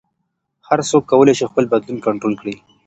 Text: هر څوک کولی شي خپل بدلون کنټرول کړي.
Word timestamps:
هر 0.67 0.79
څوک 0.89 1.03
کولی 1.11 1.33
شي 1.39 1.45
خپل 1.51 1.63
بدلون 1.71 1.97
کنټرول 2.05 2.33
کړي. 2.41 2.55